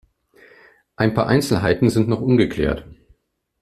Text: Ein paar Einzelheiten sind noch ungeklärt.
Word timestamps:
Ein 0.95 1.13
paar 1.13 1.27
Einzelheiten 1.27 1.91
sind 1.91 2.07
noch 2.09 2.21
ungeklärt. 2.21 2.87